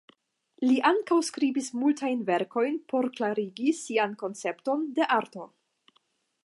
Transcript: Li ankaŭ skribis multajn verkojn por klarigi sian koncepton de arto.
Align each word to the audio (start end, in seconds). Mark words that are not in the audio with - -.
Li 0.69 0.77
ankaŭ 0.91 1.17
skribis 1.27 1.67
multajn 1.81 2.23
verkojn 2.31 2.81
por 2.93 3.09
klarigi 3.19 3.75
sian 3.83 4.15
koncepton 4.23 4.89
de 4.99 5.11
arto. 5.19 5.49